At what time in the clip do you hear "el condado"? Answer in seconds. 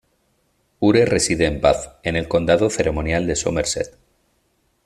2.15-2.71